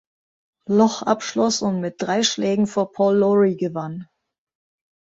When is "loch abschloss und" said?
0.65-1.79